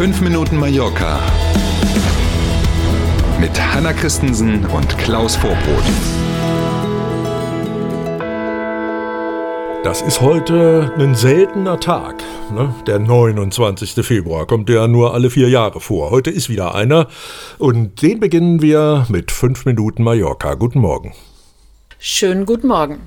5 0.00 0.22
Minuten 0.22 0.56
Mallorca 0.56 1.20
mit 3.38 3.50
Hanna 3.60 3.92
Christensen 3.92 4.64
und 4.64 4.96
Klaus 4.96 5.36
Vorbrot. 5.36 5.84
Das 9.84 10.00
ist 10.00 10.22
heute 10.22 10.90
ein 10.98 11.14
seltener 11.14 11.78
Tag. 11.78 12.22
Ne? 12.50 12.74
Der 12.86 12.98
29. 12.98 13.92
Februar 14.02 14.46
kommt 14.46 14.70
ja 14.70 14.88
nur 14.88 15.12
alle 15.12 15.28
vier 15.28 15.50
Jahre 15.50 15.80
vor. 15.80 16.10
Heute 16.10 16.30
ist 16.30 16.48
wieder 16.48 16.74
einer 16.74 17.06
und 17.58 18.00
den 18.00 18.20
beginnen 18.20 18.62
wir 18.62 19.04
mit 19.10 19.30
5 19.30 19.66
Minuten 19.66 20.02
Mallorca. 20.02 20.54
Guten 20.54 20.78
Morgen. 20.78 21.12
Schönen 21.98 22.46
guten 22.46 22.68
Morgen. 22.68 23.00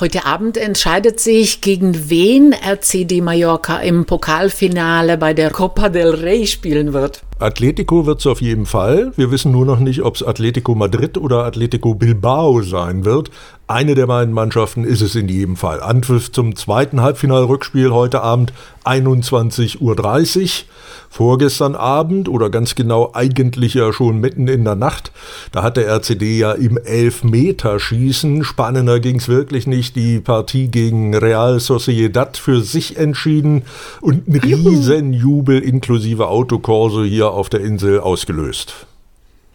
Heute 0.00 0.26
Abend 0.26 0.56
entscheidet 0.56 1.20
sich, 1.20 1.60
gegen 1.60 2.10
wen 2.10 2.52
RCD 2.52 3.20
Mallorca 3.20 3.78
im 3.78 4.04
Pokalfinale 4.04 5.18
bei 5.18 5.34
der 5.34 5.50
Copa 5.50 5.88
del 5.88 6.10
Rey 6.10 6.46
spielen 6.46 6.92
wird. 6.92 7.22
Atletico 7.38 8.06
wird 8.06 8.20
es 8.20 8.26
auf 8.26 8.40
jeden 8.40 8.64
Fall. 8.64 9.12
Wir 9.16 9.30
wissen 9.30 9.50
nur 9.50 9.66
noch 9.66 9.80
nicht, 9.80 10.02
ob 10.02 10.14
es 10.14 10.22
Atletico 10.22 10.74
Madrid 10.74 11.18
oder 11.18 11.44
Atletico 11.44 11.94
Bilbao 11.94 12.62
sein 12.62 13.04
wird. 13.04 13.30
Eine 13.66 13.94
der 13.94 14.06
beiden 14.06 14.32
Mannschaften 14.32 14.84
ist 14.84 15.00
es 15.00 15.14
in 15.14 15.28
jedem 15.28 15.56
Fall. 15.56 15.80
Anpfiff 15.80 16.30
zum 16.30 16.54
zweiten 16.54 17.00
Halbfinalrückspiel 17.00 17.90
heute 17.90 18.22
Abend 18.22 18.52
21.30 18.84 19.80
Uhr. 19.80 20.48
Vorgestern 21.10 21.74
Abend 21.74 22.28
oder 22.28 22.50
ganz 22.50 22.74
genau 22.74 23.10
eigentlich 23.14 23.74
ja 23.74 23.92
schon 23.92 24.20
mitten 24.20 24.46
in 24.48 24.64
der 24.64 24.74
Nacht, 24.74 25.12
da 25.52 25.62
hat 25.62 25.76
der 25.76 25.86
RCD 25.88 26.38
ja 26.38 26.52
im 26.52 26.78
Elfmeterschießen, 26.78 28.44
spannender 28.44 29.00
ging 29.00 29.16
es 29.16 29.28
wirklich 29.28 29.66
nicht, 29.66 29.96
die 29.96 30.20
Partie 30.20 30.68
gegen 30.68 31.14
Real 31.14 31.60
Sociedad 31.60 32.36
für 32.36 32.62
sich 32.62 32.96
entschieden 32.96 33.62
und 34.00 34.28
ein 34.28 34.36
Riesenjubel 34.36 35.60
inklusive 35.60 36.28
Autokorso 36.28 37.04
hier 37.04 37.30
auf 37.30 37.48
der 37.48 37.60
Insel 37.60 38.00
ausgelöst. 38.00 38.86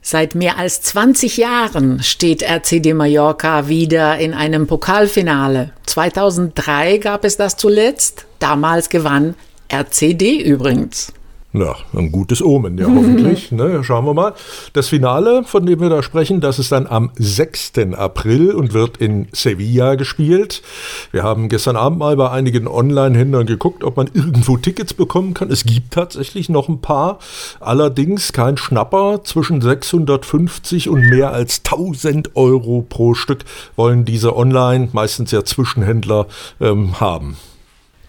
Seit 0.00 0.34
mehr 0.34 0.56
als 0.56 0.80
20 0.80 1.36
Jahren 1.36 2.02
steht 2.02 2.42
RCD 2.42 2.94
Mallorca 2.94 3.68
wieder 3.68 4.18
in 4.18 4.32
einem 4.32 4.66
Pokalfinale. 4.66 5.72
2003 5.84 6.98
gab 6.98 7.24
es 7.24 7.36
das 7.36 7.56
zuletzt. 7.56 8.24
Damals 8.38 8.88
gewann 8.88 9.34
RCD 9.70 10.40
übrigens. 10.40 11.12
Ja, 11.54 11.76
ein 11.94 12.12
gutes 12.12 12.42
Omen, 12.42 12.76
ja, 12.76 12.84
hoffentlich. 12.86 13.50
ne, 13.52 13.82
schauen 13.82 14.04
wir 14.04 14.12
mal. 14.12 14.34
Das 14.74 14.88
Finale, 14.88 15.44
von 15.44 15.64
dem 15.64 15.80
wir 15.80 15.88
da 15.88 16.02
sprechen, 16.02 16.42
das 16.42 16.58
ist 16.58 16.72
dann 16.72 16.86
am 16.86 17.10
6. 17.16 17.72
April 17.96 18.50
und 18.50 18.74
wird 18.74 18.98
in 18.98 19.28
Sevilla 19.32 19.94
gespielt. 19.94 20.60
Wir 21.10 21.22
haben 21.22 21.48
gestern 21.48 21.76
Abend 21.76 22.00
mal 22.00 22.16
bei 22.16 22.30
einigen 22.30 22.68
Online-Händlern 22.68 23.46
geguckt, 23.46 23.82
ob 23.82 23.96
man 23.96 24.10
irgendwo 24.12 24.58
Tickets 24.58 24.92
bekommen 24.92 25.32
kann. 25.32 25.50
Es 25.50 25.64
gibt 25.64 25.94
tatsächlich 25.94 26.50
noch 26.50 26.68
ein 26.68 26.82
paar. 26.82 27.18
Allerdings 27.60 28.34
kein 28.34 28.58
Schnapper. 28.58 29.24
Zwischen 29.24 29.62
650 29.62 30.90
und 30.90 31.00
mehr 31.08 31.32
als 31.32 31.62
1000 31.64 32.36
Euro 32.36 32.84
pro 32.86 33.14
Stück 33.14 33.46
wollen 33.74 34.04
diese 34.04 34.36
Online, 34.36 34.90
meistens 34.92 35.30
ja 35.30 35.46
Zwischenhändler, 35.46 36.26
ähm, 36.60 37.00
haben. 37.00 37.38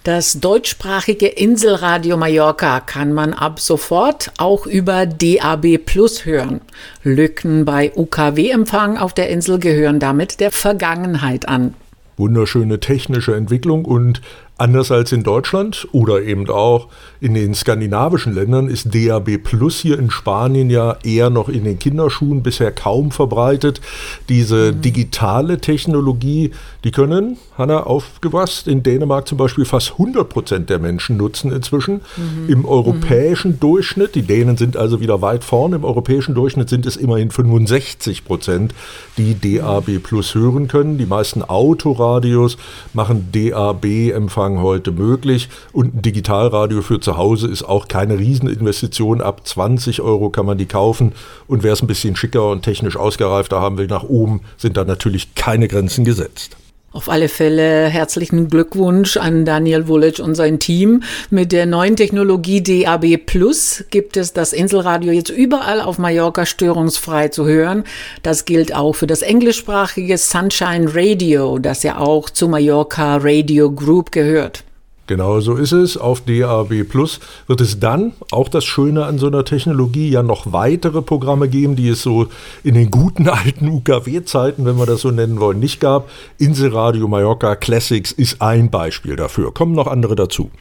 Das 0.04 0.40
deutschsprachige 0.40 1.28
Inselradio 1.28 2.16
Mallorca 2.16 2.80
kann 2.80 3.12
man 3.12 3.34
ab 3.34 3.60
sofort 3.60 4.32
auch 4.38 4.66
über 4.66 5.06
DAB 5.06 5.78
Plus 5.78 6.26
hören. 6.26 6.62
Lücken 7.04 7.66
bei 7.66 7.92
UKW-Empfang 7.94 8.98
auf 8.98 9.14
der 9.14 9.30
Insel 9.30 9.60
gehören 9.60 10.00
damit 10.00 10.40
der 10.40 10.52
Vergangenheit 10.52 11.50
an. 11.50 11.74
Wunderschöne 12.16 12.80
technische 12.80 13.36
Entwicklung 13.36 13.84
und 13.84 14.22
Anders 14.60 14.92
als 14.92 15.14
in 15.14 15.24
Deutschland 15.24 15.88
oder 15.94 16.22
eben 16.22 16.50
auch 16.50 16.90
in 17.22 17.34
den 17.34 17.54
skandinavischen 17.54 18.34
Ländern 18.34 18.68
ist 18.68 18.94
DAB 18.94 19.38
Plus 19.38 19.80
hier 19.80 19.98
in 19.98 20.12
Spanien 20.12 20.70
ja 20.70 20.98
eher 21.02 21.30
noch 21.30 21.48
in 21.48 21.64
den 21.64 21.80
Kinderschuhen 21.80 22.44
bisher 22.44 22.74
kaum 22.74 23.12
verbreitet. 23.12 23.80
Diese 24.28 24.74
mhm. 24.74 24.82
digitale 24.82 25.60
Technologie, 25.60 26.52
die 26.84 26.92
können, 26.92 27.38
Hanna, 27.58 27.84
aufgewasst, 27.84 28.68
in 28.68 28.84
Dänemark 28.84 29.30
zum 29.30 29.38
Beispiel 29.38 29.64
fast 29.64 29.94
100 29.94 30.28
Prozent 30.28 30.70
der 30.70 30.80
Menschen 30.80 31.16
nutzen 31.16 31.54
inzwischen. 31.54 32.02
Mhm. 32.18 32.50
Im 32.50 32.66
europäischen 32.66 33.52
mhm. 33.52 33.60
Durchschnitt, 33.62 34.16
die 34.16 34.24
Dänen 34.24 34.58
sind 34.58 34.76
also 34.76 35.00
wieder 35.00 35.22
weit 35.22 35.46
vorne, 35.46 35.78
im 35.78 35.86
europäischen 35.86 36.36
Durchschnitt 36.36 36.68
sind 36.68 36.86
es 36.86 36.98
immerhin 36.98 37.32
65 37.32 38.26
Prozent, 38.26 38.74
die 39.18 39.40
DAB 39.40 40.00
Plus 40.04 40.36
hören 40.36 40.68
können. 40.68 40.98
Die 40.98 41.06
meisten 41.06 41.44
Autoradios 41.44 42.58
machen 42.94 43.30
DAB-Empfang 43.32 44.49
Empfang 44.50 44.64
heute 44.64 44.92
möglich. 44.92 45.50
Und 45.72 45.96
ein 45.96 46.02
Digitalradio 46.02 46.82
für 46.82 47.00
zu 47.00 47.18
Hause 47.18 47.48
ist 47.48 47.64
auch 47.64 47.88
keine 47.88 48.18
Rieseninvestition. 48.18 49.22
Ab 49.22 49.46
20 49.46 50.02
Euro 50.02 50.30
kann 50.30 50.46
man 50.46 50.58
die 50.58 50.66
kaufen. 50.66 51.14
Und 51.48 51.64
wer 51.64 51.74
es 51.74 51.82
ein 51.82 51.88
bisschen 51.88 52.16
schicker 52.16 52.50
und 52.50 52.64
technisch 52.64 52.98
ausgereifter 52.98 53.62
haben 53.62 53.78
will, 53.78 53.88
nach 53.88 54.04
oben 54.04 54.42
sind 54.58 54.78
da 54.78 54.86
natürlich 54.86 55.36
keine 55.36 55.68
Grenzen 55.68 56.06
gesetzt. 56.06 56.58
Auf 56.92 57.08
alle 57.08 57.30
Fälle 57.30 57.86
herzlichen 57.86 58.48
Glückwunsch 58.48 59.16
an 59.18 59.46
Daniel 59.46 59.88
Vulic 59.88 60.18
und 60.18 60.34
sein 60.34 60.58
Team. 60.58 61.04
Mit 61.30 61.52
der 61.52 61.68
neuen 61.68 61.96
Technologie 61.96 62.64
DAB 62.64 63.18
Plus 63.18 63.84
gibt 63.92 64.18
es 64.18 64.34
das 64.34 64.54
Inselradio 64.54 65.12
jetzt 65.12 65.30
überall 65.30 65.82
auf 65.82 66.00
Mallorca 66.00 66.48
störungsfrei 66.48 67.28
zu 67.28 67.46
hören. 67.46 67.84
Das 68.24 68.46
gilt 68.46 68.74
auch 68.74 68.94
für 68.94 69.06
das 69.06 69.22
englischsprachige 69.22 70.18
Sunshine 70.18 70.88
Radio, 70.92 71.60
das 71.60 71.84
ja 71.84 72.00
auch 72.00 72.32
zu 72.32 72.48
Mallorca 72.48 73.18
Radio 73.22 73.72
Group 73.72 74.12
gehört. 74.12 74.64
Genau 75.10 75.40
so 75.40 75.56
ist 75.56 75.72
es. 75.72 75.98
Auf 75.98 76.22
DAB 76.22 76.84
Plus 76.84 77.20
wird 77.48 77.62
es 77.62 77.80
dann, 77.80 78.14
auch 78.30 78.48
das 78.48 78.64
Schöne 78.64 79.06
an 79.06 79.18
so 79.18 79.26
einer 79.26 79.44
Technologie, 79.44 80.08
ja 80.08 80.22
noch 80.22 80.54
weitere 80.54 81.02
Programme 81.02 81.50
geben, 81.50 81.76
die 81.76 81.90
es 81.90 82.04
so 82.04 82.28
in 82.64 82.76
den 82.76 82.92
guten 82.92 83.28
alten 83.28 83.70
UKW-Zeiten, 83.70 84.66
wenn 84.66 84.78
wir 84.78 84.86
das 84.86 85.02
so 85.02 85.10
nennen 85.10 85.40
wollen, 85.40 85.60
nicht 85.60 85.80
gab. 85.80 86.12
Inselradio 86.38 87.08
Mallorca 87.08 87.56
Classics 87.56 88.12
ist 88.12 88.40
ein 88.40 88.70
Beispiel 88.70 89.16
dafür. 89.16 89.52
Kommen 89.52 89.74
noch 89.74 89.88
andere 89.88 90.16
dazu. 90.16 90.52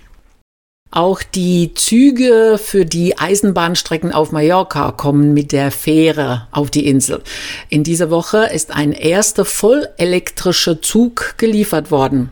Auch 0.90 1.22
die 1.22 1.74
Züge 1.74 2.58
für 2.58 2.86
die 2.86 3.18
Eisenbahnstrecken 3.18 4.12
auf 4.12 4.32
Mallorca 4.32 4.92
kommen 4.92 5.34
mit 5.34 5.52
der 5.52 5.70
Fähre 5.70 6.48
auf 6.52 6.70
die 6.70 6.86
Insel. 6.86 7.20
In 7.68 7.84
dieser 7.84 8.08
Woche 8.08 8.46
ist 8.46 8.74
ein 8.74 8.92
erster 8.92 9.44
vollelektrischer 9.44 10.80
Zug 10.80 11.34
geliefert 11.36 11.90
worden. 11.90 12.30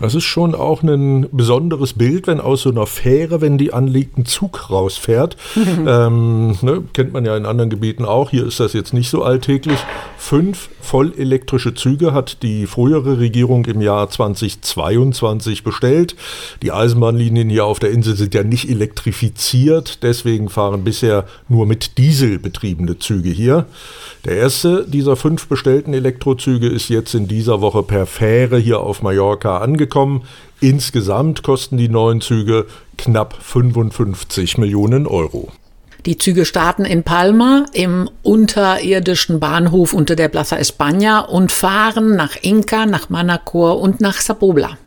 Das 0.00 0.14
ist 0.14 0.24
schon 0.24 0.54
auch 0.54 0.82
ein 0.82 1.26
besonderes 1.32 1.92
Bild, 1.92 2.26
wenn 2.28 2.40
aus 2.40 2.62
so 2.62 2.70
einer 2.70 2.86
Fähre, 2.86 3.40
wenn 3.40 3.58
die 3.58 3.72
anliegt, 3.72 4.16
ein 4.16 4.26
Zug 4.26 4.70
rausfährt. 4.70 5.36
ähm, 5.86 6.56
ne, 6.62 6.84
kennt 6.92 7.12
man 7.12 7.24
ja 7.24 7.36
in 7.36 7.46
anderen 7.46 7.70
Gebieten 7.70 8.04
auch. 8.04 8.30
Hier 8.30 8.46
ist 8.46 8.60
das 8.60 8.74
jetzt 8.74 8.94
nicht 8.94 9.10
so 9.10 9.22
alltäglich. 9.22 9.78
Fünf 10.16 10.70
vollelektrische 10.80 11.74
Züge 11.74 12.14
hat 12.14 12.42
die 12.42 12.66
frühere 12.66 13.18
Regierung 13.18 13.64
im 13.66 13.80
Jahr 13.80 14.08
2022 14.08 15.64
bestellt. 15.64 16.14
Die 16.62 16.72
Eisenbahnlinien 16.72 17.50
hier 17.50 17.64
auf 17.64 17.78
der 17.78 17.90
Insel 17.90 18.16
sind 18.16 18.34
ja 18.34 18.44
nicht 18.44 18.70
elektrifiziert. 18.70 20.02
Deswegen 20.02 20.48
fahren 20.48 20.84
bisher 20.84 21.24
nur 21.48 21.66
mit 21.66 21.98
Diesel 21.98 22.38
betriebene 22.38 22.98
Züge 22.98 23.30
hier. 23.30 23.66
Der 24.24 24.36
erste 24.36 24.86
dieser 24.88 25.16
fünf 25.16 25.48
bestellten 25.48 25.92
Elektrozüge 25.92 26.68
ist 26.68 26.88
jetzt 26.88 27.14
in 27.14 27.26
dieser 27.26 27.60
Woche 27.60 27.82
per 27.82 28.06
Fähre 28.06 28.58
hier 28.58 28.80
auf 28.80 29.02
Mallorca 29.02 29.58
angekommen. 29.58 29.87
Insgesamt 30.60 31.42
kosten 31.42 31.76
die 31.76 31.88
neuen 31.88 32.20
Züge 32.20 32.66
knapp 32.96 33.34
55 33.40 34.58
Millionen 34.58 35.06
Euro. 35.06 35.48
Die 36.06 36.16
Züge 36.16 36.44
starten 36.44 36.84
in 36.84 37.02
Palma 37.02 37.66
im 37.72 38.08
unterirdischen 38.22 39.40
Bahnhof 39.40 39.92
unter 39.92 40.16
der 40.16 40.28
Plaza 40.28 40.56
España 40.56 41.24
und 41.24 41.52
fahren 41.52 42.16
nach 42.16 42.36
Inca, 42.40 42.86
nach 42.86 43.10
Manacor 43.10 43.80
und 43.80 44.00
nach 44.00 44.20
Sabobla. 44.20 44.78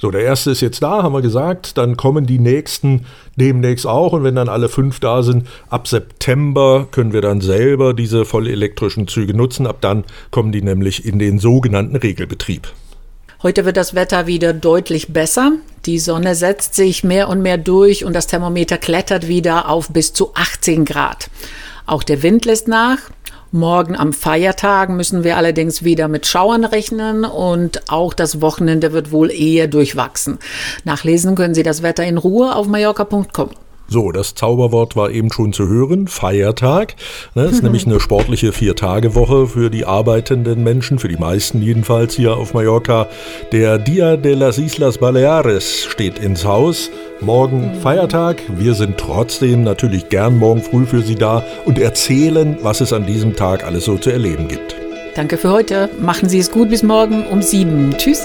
So, 0.00 0.10
der 0.10 0.22
erste 0.22 0.52
ist 0.52 0.62
jetzt 0.62 0.82
da, 0.82 1.02
haben 1.02 1.12
wir 1.12 1.20
gesagt. 1.20 1.76
Dann 1.76 1.98
kommen 1.98 2.24
die 2.24 2.38
nächsten 2.38 3.04
demnächst 3.36 3.86
auch. 3.86 4.14
Und 4.14 4.24
wenn 4.24 4.34
dann 4.34 4.48
alle 4.48 4.70
fünf 4.70 4.98
da 4.98 5.22
sind, 5.22 5.46
ab 5.68 5.86
September 5.86 6.88
können 6.90 7.12
wir 7.12 7.20
dann 7.20 7.42
selber 7.42 7.92
diese 7.92 8.24
vollelektrischen 8.24 9.08
Züge 9.08 9.34
nutzen. 9.34 9.66
Ab 9.66 9.82
dann 9.82 10.04
kommen 10.30 10.52
die 10.52 10.62
nämlich 10.62 11.04
in 11.04 11.18
den 11.18 11.38
sogenannten 11.38 11.96
Regelbetrieb. 11.96 12.68
Heute 13.42 13.64
wird 13.64 13.78
das 13.78 13.94
Wetter 13.94 14.26
wieder 14.26 14.52
deutlich 14.52 15.14
besser. 15.14 15.52
Die 15.86 15.98
Sonne 15.98 16.34
setzt 16.34 16.74
sich 16.74 17.04
mehr 17.04 17.30
und 17.30 17.40
mehr 17.40 17.56
durch 17.56 18.04
und 18.04 18.12
das 18.12 18.26
Thermometer 18.26 18.76
klettert 18.76 19.28
wieder 19.28 19.70
auf 19.70 19.88
bis 19.88 20.12
zu 20.12 20.32
18 20.34 20.84
Grad. 20.84 21.30
Auch 21.86 22.02
der 22.02 22.22
Wind 22.22 22.44
lässt 22.44 22.68
nach. 22.68 22.98
Morgen 23.50 23.96
am 23.96 24.12
Feiertag 24.12 24.90
müssen 24.90 25.24
wir 25.24 25.38
allerdings 25.38 25.82
wieder 25.82 26.06
mit 26.06 26.26
Schauern 26.26 26.66
rechnen 26.66 27.24
und 27.24 27.90
auch 27.90 28.12
das 28.12 28.42
Wochenende 28.42 28.92
wird 28.92 29.10
wohl 29.10 29.30
eher 29.30 29.68
durchwachsen. 29.68 30.38
Nachlesen 30.84 31.34
können 31.34 31.54
Sie 31.54 31.62
das 31.62 31.82
Wetter 31.82 32.04
in 32.04 32.18
Ruhe 32.18 32.54
auf 32.54 32.66
mallorca.com. 32.66 33.50
So, 33.92 34.12
das 34.12 34.36
Zauberwort 34.36 34.94
war 34.94 35.10
eben 35.10 35.32
schon 35.32 35.52
zu 35.52 35.66
hören, 35.66 36.06
Feiertag. 36.06 36.94
Das 37.34 37.44
ne, 37.46 37.50
ist 37.50 37.62
nämlich 37.64 37.86
eine 37.86 37.98
sportliche 37.98 38.52
Vier-Tage-Woche 38.52 39.48
für 39.48 39.68
die 39.68 39.84
arbeitenden 39.84 40.62
Menschen, 40.62 41.00
für 41.00 41.08
die 41.08 41.16
meisten 41.16 41.60
jedenfalls 41.60 42.14
hier 42.14 42.36
auf 42.36 42.54
Mallorca. 42.54 43.08
Der 43.50 43.78
Dia 43.78 44.16
de 44.16 44.34
las 44.34 44.58
Islas 44.58 44.98
Baleares 44.98 45.86
steht 45.86 46.20
ins 46.20 46.44
Haus. 46.44 46.88
Morgen 47.20 47.74
Feiertag. 47.82 48.40
Wir 48.48 48.74
sind 48.74 48.96
trotzdem 48.96 49.64
natürlich 49.64 50.08
gern 50.08 50.38
morgen 50.38 50.62
früh 50.62 50.86
für 50.86 51.02
Sie 51.02 51.16
da 51.16 51.44
und 51.64 51.80
erzählen, 51.80 52.58
was 52.62 52.80
es 52.80 52.92
an 52.92 53.06
diesem 53.06 53.34
Tag 53.34 53.64
alles 53.64 53.86
so 53.86 53.98
zu 53.98 54.10
erleben 54.10 54.46
gibt. 54.46 54.76
Danke 55.16 55.36
für 55.36 55.50
heute. 55.50 55.90
Machen 56.00 56.28
Sie 56.28 56.38
es 56.38 56.52
gut 56.52 56.70
bis 56.70 56.84
morgen 56.84 57.26
um 57.26 57.42
sieben. 57.42 57.92
Tschüss. 57.98 58.24